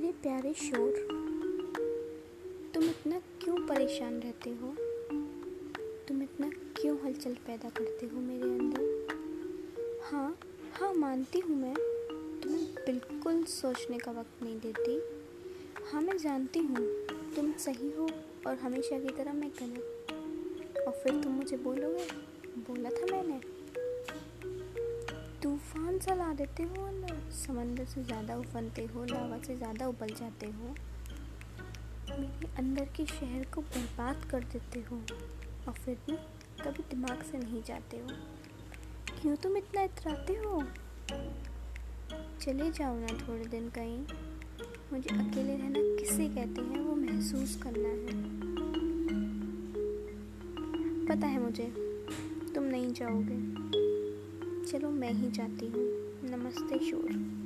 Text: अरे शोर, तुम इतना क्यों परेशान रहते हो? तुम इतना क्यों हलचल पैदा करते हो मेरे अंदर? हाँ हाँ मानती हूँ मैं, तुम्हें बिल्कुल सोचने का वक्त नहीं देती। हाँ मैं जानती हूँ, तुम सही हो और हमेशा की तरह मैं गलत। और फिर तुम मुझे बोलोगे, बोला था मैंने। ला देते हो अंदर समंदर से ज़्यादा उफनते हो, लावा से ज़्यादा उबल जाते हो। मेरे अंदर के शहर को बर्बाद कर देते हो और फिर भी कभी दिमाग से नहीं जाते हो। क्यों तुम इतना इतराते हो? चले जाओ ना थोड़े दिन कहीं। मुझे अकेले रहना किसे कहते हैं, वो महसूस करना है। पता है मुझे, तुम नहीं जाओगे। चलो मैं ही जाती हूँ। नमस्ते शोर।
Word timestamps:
अरे 0.00 0.52
शोर, 0.54 0.90
तुम 2.74 2.84
इतना 2.84 3.18
क्यों 3.18 3.56
परेशान 3.66 4.20
रहते 4.20 4.50
हो? 4.50 4.68
तुम 6.08 6.22
इतना 6.22 6.48
क्यों 6.48 6.96
हलचल 7.04 7.34
पैदा 7.34 7.68
करते 7.68 8.06
हो 8.06 8.20
मेरे 8.20 8.42
अंदर? 8.42 9.06
हाँ 10.04 10.38
हाँ 10.72 10.94
मानती 10.94 11.40
हूँ 11.40 11.56
मैं, 11.56 11.74
तुम्हें 12.40 12.64
बिल्कुल 12.74 13.44
सोचने 13.44 13.98
का 13.98 14.10
वक्त 14.10 14.42
नहीं 14.42 14.60
देती। 14.60 15.02
हाँ 15.92 16.02
मैं 16.02 16.18
जानती 16.18 16.58
हूँ, 16.58 17.06
तुम 17.36 17.52
सही 17.52 17.90
हो 17.90 18.10
और 18.46 18.54
हमेशा 18.54 18.98
की 18.98 19.08
तरह 19.08 19.32
मैं 19.32 19.50
गलत। 19.50 20.86
और 20.86 20.92
फिर 20.92 21.22
तुम 21.22 21.32
मुझे 21.32 21.56
बोलोगे, 21.56 22.06
बोला 22.58 22.90
था 22.90 23.06
मैंने। 23.16 23.59
ला 26.08 26.32
देते 26.32 26.62
हो 26.62 26.86
अंदर 26.86 27.30
समंदर 27.30 27.84
से 27.84 28.02
ज़्यादा 28.02 28.36
उफनते 28.36 28.84
हो, 28.84 29.04
लावा 29.04 29.38
से 29.38 29.56
ज़्यादा 29.56 29.86
उबल 29.86 30.06
जाते 30.06 30.46
हो। 30.46 30.74
मेरे 32.20 32.48
अंदर 32.58 32.84
के 32.84 33.06
शहर 33.06 33.44
को 33.44 33.60
बर्बाद 33.60 34.24
कर 34.24 34.40
देते 34.40 34.80
हो 34.80 34.96
और 35.68 35.72
फिर 35.74 35.98
भी 36.06 36.16
कभी 36.62 36.82
दिमाग 36.82 37.22
से 37.22 37.38
नहीं 37.38 37.62
जाते 37.62 37.96
हो। 37.96 38.08
क्यों 39.22 39.36
तुम 39.36 39.56
इतना 39.56 39.82
इतराते 39.82 40.32
हो? 40.32 40.62
चले 42.40 42.70
जाओ 42.70 42.98
ना 42.98 43.06
थोड़े 43.06 43.44
दिन 43.44 43.68
कहीं। 43.68 43.98
मुझे 44.92 45.10
अकेले 45.10 45.56
रहना 45.56 45.80
किसे 46.00 46.28
कहते 46.28 46.60
हैं, 46.60 46.80
वो 46.80 46.94
महसूस 46.94 47.60
करना 47.62 47.88
है। 47.88 48.18
पता 51.06 51.26
है 51.26 51.40
मुझे, 51.40 51.72
तुम 52.54 52.64
नहीं 52.64 52.92
जाओगे। 52.92 53.89
चलो 54.70 54.90
मैं 54.90 55.12
ही 55.12 55.30
जाती 55.30 55.66
हूँ। 55.66 55.84
नमस्ते 56.30 56.78
शोर। 56.78 57.39